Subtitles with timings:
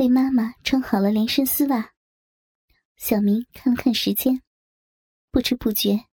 [0.00, 1.92] 为妈妈穿好了连身丝袜，
[2.96, 4.40] 小明看了看时间，
[5.30, 6.06] 不知不觉，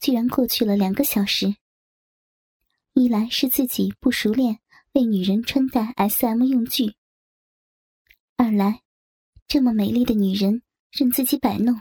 [0.00, 1.54] 居然过去了两个小时。
[2.94, 4.60] 一来是自己不熟练
[4.94, 6.94] 为女人穿戴 S.M 用具，
[8.38, 8.80] 二来
[9.46, 11.78] 这么美丽的女人任自己摆弄，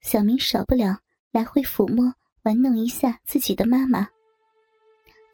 [0.00, 1.00] 小明少不了
[1.32, 2.14] 来回抚摸
[2.44, 4.08] 玩弄一下自己的妈妈，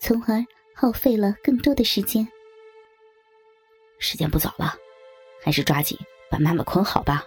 [0.00, 0.44] 从而
[0.74, 2.26] 耗费了更多的时间。
[4.00, 4.81] 时间不早了。
[5.42, 5.98] 还是抓紧
[6.30, 7.26] 把妈妈捆好吧。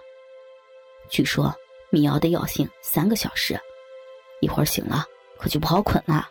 [1.08, 1.54] 据说
[1.90, 3.58] 迷药的药性三个小时，
[4.40, 5.04] 一会儿醒了
[5.38, 6.28] 可就不好捆了。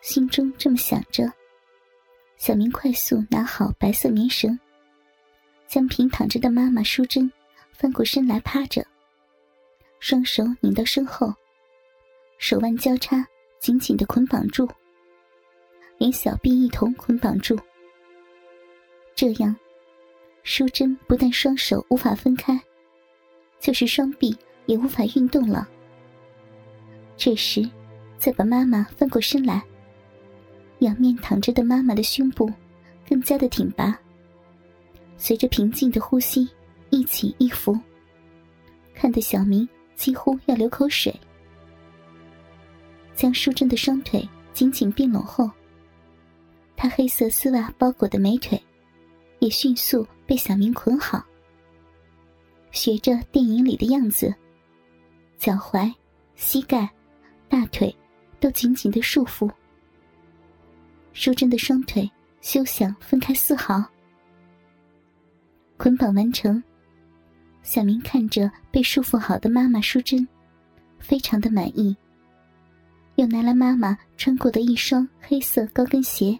[0.00, 1.30] 心中这么想着，
[2.36, 4.58] 小明快速拿好白色棉绳，
[5.66, 7.30] 将平躺着的妈妈淑珍
[7.72, 8.86] 翻过身来趴着，
[9.98, 11.34] 双手拧到身后，
[12.38, 13.26] 手腕交叉，
[13.58, 14.68] 紧紧的捆绑住，
[15.98, 17.58] 连小臂一同捆绑住，
[19.14, 19.54] 这样。
[20.48, 22.58] 淑珍不但双手无法分开，
[23.58, 24.34] 就是双臂
[24.66, 25.68] 也无法运动了。
[27.16, 27.68] 这时，
[28.16, 29.60] 再把妈妈翻过身来，
[30.78, 32.48] 仰面躺着的妈妈的胸部
[33.08, 33.98] 更加的挺拔，
[35.18, 36.48] 随着平静的呼吸
[36.90, 37.76] 一起一伏，
[38.94, 41.12] 看得小明几乎要流口水。
[43.16, 45.50] 将淑珍的双腿紧紧并拢后，
[46.76, 48.62] 她黑色丝袜包裹的美腿
[49.40, 50.06] 也迅速。
[50.26, 51.24] 被小明捆好，
[52.72, 54.34] 学着电影里的样子，
[55.38, 55.92] 脚踝、
[56.34, 56.88] 膝盖、
[57.48, 57.94] 大腿
[58.40, 59.50] 都紧紧的束缚。
[61.12, 62.10] 淑珍的双腿
[62.40, 63.82] 休想分开丝毫。
[65.76, 66.62] 捆绑完成，
[67.62, 70.26] 小明看着被束缚好的妈妈淑珍，
[70.98, 71.96] 非常的满意。
[73.14, 76.38] 又拿来妈妈穿过的一双黑色高跟鞋，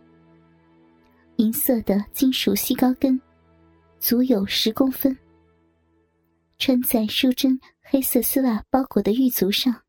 [1.36, 3.18] 银色的金属细高跟。
[4.06, 5.18] 足有十公分，
[6.58, 9.82] 穿在淑珍黑色丝袜包裹的玉足上。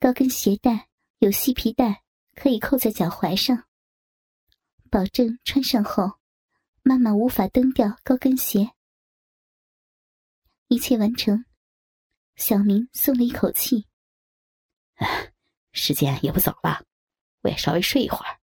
[0.00, 0.88] 高跟鞋带
[1.20, 2.02] 有细皮带，
[2.34, 3.68] 可以扣在脚踝上，
[4.90, 6.18] 保证穿上后，
[6.82, 8.72] 妈妈无法蹬掉高跟鞋。
[10.66, 11.44] 一切完成，
[12.34, 13.86] 小明松了一口气。
[15.70, 16.84] 时间也不早了，
[17.42, 18.40] 我也稍微睡一会儿，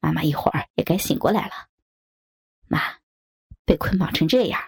[0.00, 1.70] 妈妈一会儿也该醒过来了。
[2.66, 2.98] 妈。
[3.68, 4.58] 被捆绑成这样，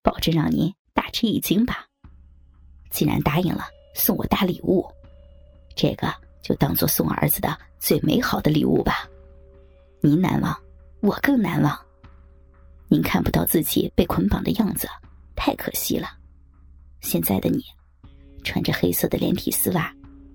[0.00, 1.84] 保证让您大吃一惊吧。
[2.88, 3.64] 既然答应了
[3.96, 4.88] 送我大礼物，
[5.74, 9.08] 这个就当做送儿子的最美好的礼物吧。
[10.00, 10.56] 您难忘，
[11.00, 11.76] 我更难忘。
[12.86, 14.88] 您看不到自己被捆绑的样子，
[15.34, 16.08] 太可惜了。
[17.00, 17.64] 现在的你，
[18.44, 19.92] 穿着黑色的连体丝袜，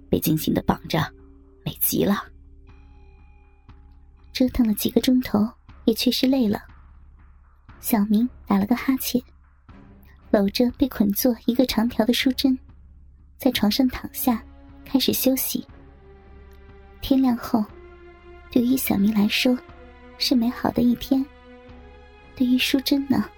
[0.09, 0.99] 被紧紧的绑着，
[1.63, 2.21] 美极了。
[4.33, 5.39] 折腾了几个钟头，
[5.85, 6.61] 也确实累了。
[7.83, 9.21] 小明打了个哈欠，
[10.31, 12.57] 搂着被捆作一个长条的淑珍，
[13.37, 14.41] 在床上躺下，
[14.85, 15.67] 开始休息。
[17.01, 17.61] 天亮后，
[18.49, 19.59] 对于小明来说，
[20.17, 21.25] 是美好的一天。
[22.37, 23.29] 对于淑珍呢？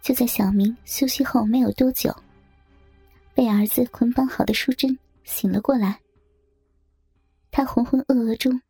[0.00, 2.14] 就在小明休息后没有多久，
[3.34, 5.98] 被儿子捆绑好的淑珍醒了过来。
[7.50, 8.62] 他浑浑噩噩中，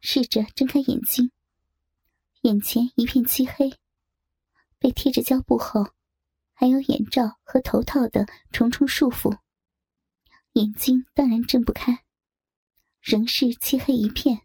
[0.00, 1.30] 试着睁开眼睛。
[2.42, 3.72] 眼前一片漆黑，
[4.80, 5.92] 被贴着胶布后，
[6.52, 9.38] 还有眼罩和头套的重重束缚，
[10.54, 12.04] 眼睛当然睁不开，
[13.00, 14.40] 仍是漆黑一片。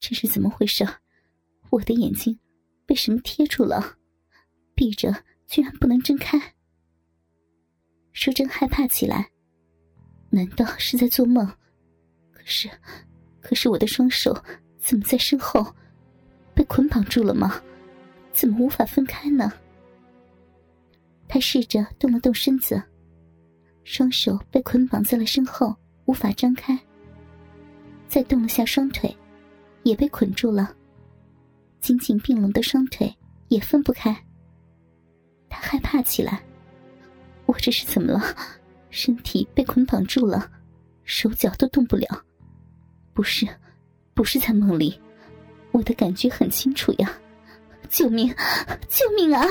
[0.00, 0.84] 这是怎么回事？
[1.70, 2.40] 我的眼睛
[2.84, 3.96] 被什么贴住了？
[4.74, 6.56] 闭着居然不能睁开。
[8.12, 9.30] 淑珍害怕起来，
[10.30, 11.46] 难道是在做梦？
[12.32, 12.68] 可是，
[13.40, 14.34] 可是我的双手
[14.80, 15.76] 怎么在身后？
[16.60, 17.58] 被捆绑住了吗？
[18.34, 19.50] 怎么无法分开呢？
[21.26, 22.82] 他试着动了动身子，
[23.82, 26.78] 双手被捆绑在了身后，无法张开。
[28.06, 29.16] 再动了下双腿，
[29.84, 30.76] 也被捆住了。
[31.80, 33.10] 紧紧并拢的双腿
[33.48, 34.14] 也分不开。
[35.48, 36.42] 他害怕起来：
[37.46, 38.20] 我这是怎么了？
[38.90, 40.52] 身体被捆绑住了，
[41.04, 42.06] 手脚都动不了。
[43.14, 43.48] 不是，
[44.12, 45.00] 不是在梦里。
[45.72, 47.18] 我的感觉很清楚呀！
[47.88, 48.28] 救命！
[48.88, 49.46] 救命啊！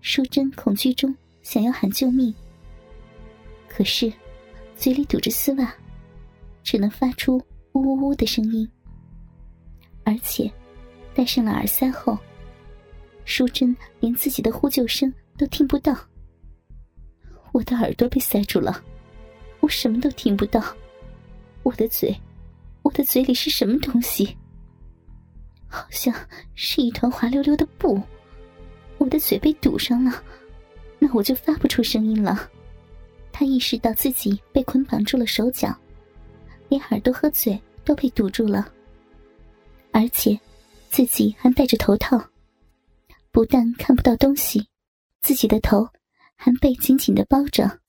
[0.00, 2.34] 淑珍恐惧中想要喊救命，
[3.68, 4.12] 可是
[4.76, 5.74] 嘴里堵着丝袜，
[6.62, 7.36] 只能发出
[7.72, 8.68] 呜呜呜的声音。
[10.04, 10.50] 而且
[11.14, 12.18] 戴上了耳塞后，
[13.24, 15.94] 淑珍连自己的呼救声都听不到。
[17.52, 18.82] 我的耳朵被塞住了，
[19.60, 20.62] 我什么都听不到。
[21.62, 22.18] 我的嘴，
[22.82, 24.36] 我的嘴里是什么东西？
[25.70, 26.14] 好像
[26.54, 28.02] 是一团滑溜溜的布。
[28.98, 30.22] 我的嘴被堵上了，
[30.98, 32.50] 那我就发不出声音了。
[33.32, 35.74] 他意识到自己被捆绑住了手脚，
[36.68, 38.70] 连耳朵和嘴都被堵住了，
[39.92, 40.38] 而且
[40.90, 42.22] 自己还戴着头套，
[43.30, 44.68] 不但看不到东西，
[45.22, 45.88] 自己的头
[46.36, 47.80] 还被紧紧的包着。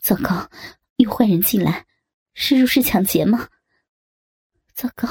[0.00, 0.48] 糟糕，
[0.96, 1.84] 有坏人进来，
[2.32, 3.48] 是入室抢劫吗？
[4.72, 5.08] 糟糕，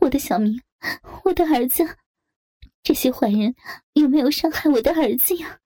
[0.00, 0.58] 我的小明，
[1.24, 1.84] 我的儿子，
[2.82, 3.54] 这些坏人
[3.92, 5.58] 有没有伤害我的儿子呀？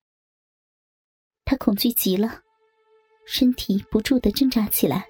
[1.45, 2.41] 他恐惧极了。
[3.27, 5.07] 身体不住的挣扎起来，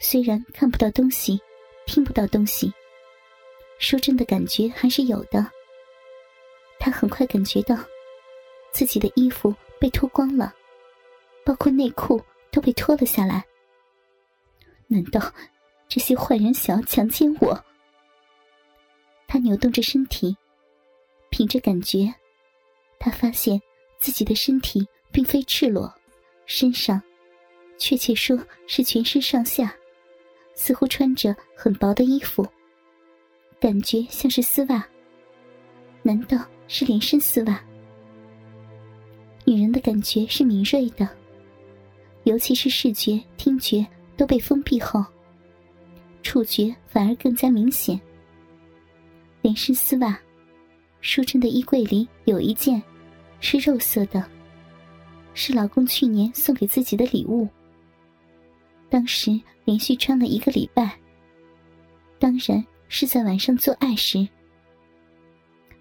[0.00, 1.40] 虽然看不到东西，
[1.86, 2.72] 听不到东西，
[3.78, 5.48] 说真的感觉还是有的。
[6.80, 7.76] 他很快感觉到
[8.72, 10.52] 自己的衣服被脱光了，
[11.44, 13.44] 包括内裤都被脱了下来。
[14.88, 15.20] 难道
[15.86, 17.64] 这些坏人想要强奸我？
[19.28, 20.34] 他扭动着身体，
[21.28, 22.12] 凭着感觉，
[22.98, 23.60] 他发现
[23.98, 25.92] 自己的身体并非赤裸。
[26.46, 27.00] 身上，
[27.76, 29.76] 确切说是全身上下，
[30.54, 32.44] 似乎穿着很薄的衣服，
[33.60, 34.82] 感觉像是丝袜。
[36.02, 37.62] 难道是连身丝袜？
[39.44, 41.06] 女人的感觉是敏锐的，
[42.24, 43.86] 尤其是视觉、听觉
[44.16, 45.04] 都被封闭后，
[46.22, 48.00] 触觉反而更加明显。
[49.48, 50.20] 连身丝袜，
[51.00, 52.82] 淑珍的衣柜里有一件，
[53.40, 54.22] 是肉色的。
[55.32, 57.48] 是老公去年送给自己的礼物。
[58.90, 60.94] 当时连续穿了一个礼拜，
[62.18, 64.28] 当然是在晚上做爱时。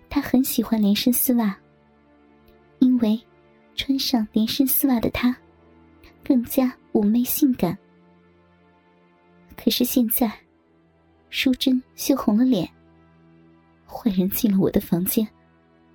[0.09, 1.53] 他很喜欢连身丝袜，
[2.79, 3.19] 因为
[3.75, 5.35] 穿上连身丝袜的他
[6.23, 7.77] 更加妩媚性感。
[9.57, 10.31] 可是现在，
[11.29, 12.65] 淑珍羞红了脸。
[13.87, 15.27] 坏人进了我的房间，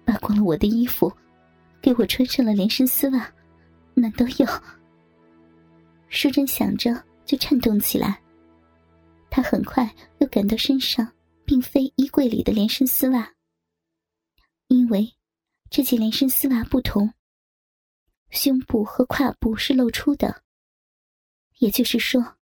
[0.05, 1.12] 扒光了我的衣服，
[1.81, 3.33] 给我穿上了连身丝袜。
[3.94, 4.65] 难道要？
[6.09, 8.21] 淑珍想着就颤动起来。
[9.31, 11.11] 她很快又感到身上
[11.44, 13.33] 并非衣柜里的连身丝袜，
[14.69, 15.15] 因为
[15.71, 17.12] 这件连身丝袜不同，
[18.31, 20.43] 胸部和胯部是露出的，
[21.59, 22.37] 也就是说，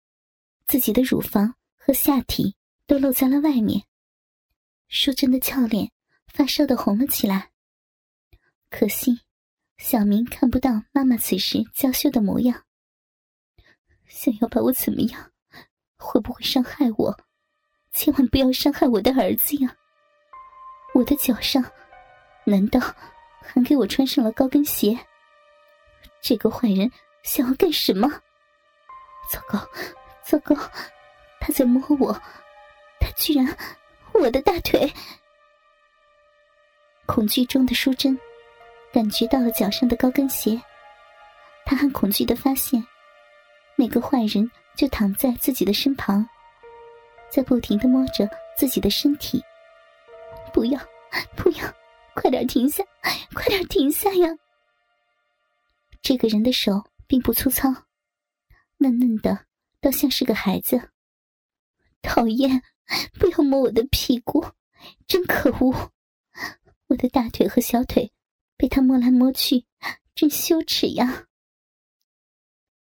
[0.67, 2.55] 自己的乳房和下体
[2.87, 3.85] 都露在了外面。
[4.92, 5.92] 淑珍的俏脸
[6.26, 7.52] 发烧的红了起来，
[8.70, 9.20] 可惜。
[9.78, 12.64] 小明看不到妈妈此时娇羞的模样，
[14.08, 15.31] 想要把我怎么样？
[15.96, 17.16] 会不会伤害我？
[17.92, 19.76] 千万不要伤害我的儿子呀！
[20.93, 21.64] 我的脚上，
[22.44, 22.81] 难道
[23.40, 24.98] 还给我穿上了高跟鞋？
[26.20, 26.90] 这个坏人
[27.22, 28.08] 想要干什么？
[29.31, 29.64] 糟糕，
[30.25, 30.54] 糟糕！
[31.40, 32.12] 他在摸我，
[32.98, 33.46] 他居然
[34.20, 34.93] 我的大腿！
[37.06, 38.19] 恐惧中的淑珍。
[38.93, 40.61] 感觉到了脚上的高跟鞋，
[41.64, 42.84] 她很恐惧的发现，
[43.76, 46.28] 那个坏人就躺在自己的身旁，
[47.31, 48.28] 在不停的摸着
[48.58, 49.40] 自己的身体。
[50.52, 50.81] 不要，
[51.37, 51.72] 不要，
[52.14, 52.82] 快点停下，
[53.32, 54.28] 快点停下呀！
[56.02, 57.69] 这个人的手并不粗糙，
[58.78, 59.46] 嫩嫩的，
[59.81, 60.90] 倒像是个孩子。
[62.02, 62.61] 讨厌，
[63.19, 64.44] 不要摸我的屁股，
[65.06, 65.90] 真可恶！
[66.88, 68.12] 我的大腿和小腿。
[68.56, 69.65] 被他摸来摸去，
[70.15, 71.24] 真羞耻呀！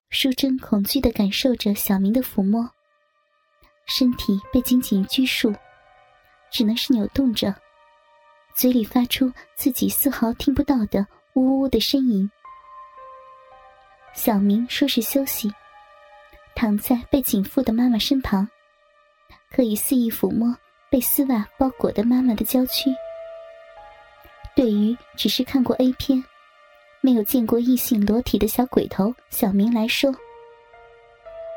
[0.09, 2.71] 淑珍恐惧的感受着小明的抚摸，
[3.87, 5.55] 身体被紧紧拘束，
[6.51, 7.55] 只能是扭动着，
[8.55, 12.31] 嘴里发出自己丝毫听不到的呜呜的呻吟。
[14.15, 15.53] 小明说是休息，
[16.55, 18.49] 躺在被紧缚的妈妈身旁，
[19.51, 20.57] 可以肆意抚摸
[20.91, 22.91] 被丝袜包裹的妈妈的娇躯。
[24.55, 26.23] 对于只是看过 A 片、
[27.01, 30.15] 没有见过异性裸体的小鬼头小明来说，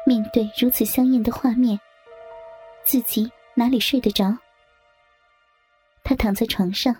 [0.05, 1.79] 面对如此香艳的画面，
[2.85, 4.37] 自己哪里睡得着？
[6.03, 6.95] 他躺在床上，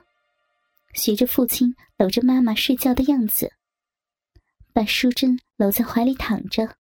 [0.94, 3.52] 学着父亲搂着妈妈睡觉的样子，
[4.72, 6.76] 把淑珍搂在怀里躺着，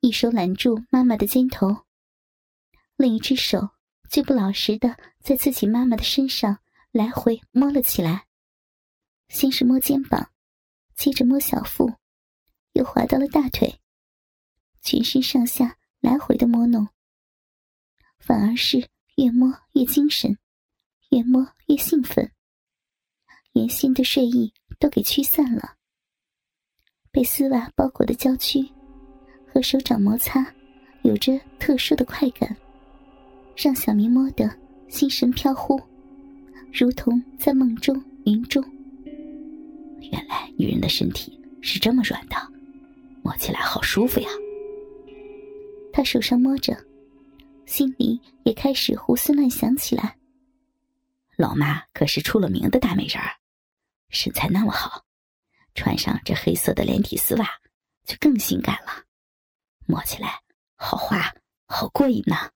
[0.00, 1.84] 一手揽住妈妈的肩头，
[3.00, 3.70] 另一只手
[4.10, 6.58] 却不老实的在自己妈妈的身上。
[6.92, 8.26] 来回摸了起来，
[9.28, 10.32] 先是摸肩膀，
[10.96, 11.94] 接着摸小腹，
[12.72, 13.80] 又滑到了大腿，
[14.82, 16.88] 全身上下来回的摸弄，
[18.18, 20.36] 反而是越摸越精神，
[21.10, 22.32] 越摸越兴奋，
[23.52, 25.76] 原先的睡意都给驱散了。
[27.12, 28.68] 被丝袜包裹的娇躯
[29.46, 30.44] 和手掌摩擦，
[31.04, 32.56] 有着特殊的快感，
[33.62, 34.50] 让小明摸得
[34.88, 35.78] 心神飘忽，
[36.72, 38.64] 如同在梦中云中。
[40.10, 42.36] 原来女人的身体是这么软的，
[43.22, 44.30] 摸起来好舒服呀。
[45.92, 46.74] 他手上摸着，
[47.66, 50.16] 心里也开始胡思乱想起来。
[51.36, 53.30] 老妈可是出了名的大美人儿，
[54.08, 55.04] 身材那么好，
[55.74, 57.46] 穿上这黑色的连体丝袜
[58.06, 59.04] 就更性感了，
[59.84, 60.40] 摸起来
[60.76, 61.34] 好滑，
[61.66, 62.50] 好过瘾呐。